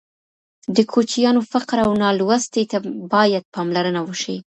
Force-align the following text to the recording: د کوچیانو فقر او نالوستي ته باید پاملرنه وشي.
د 0.75 0.77
کوچیانو 0.91 1.41
فقر 1.51 1.77
او 1.85 1.91
نالوستي 2.03 2.63
ته 2.71 2.77
باید 3.13 3.43
پاملرنه 3.55 4.01
وشي. 4.05 4.37